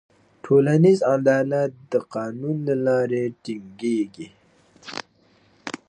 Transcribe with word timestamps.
ټولنیز 0.43 0.99
عدالت 1.15 1.71
د 1.91 1.93
قانون 2.13 2.57
له 2.67 2.75
لارې 2.85 3.23
ټینګېږي. 3.43 4.27